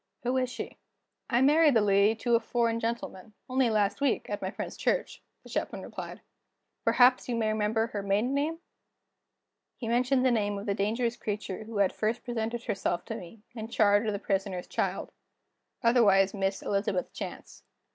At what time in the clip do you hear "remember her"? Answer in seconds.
7.49-8.01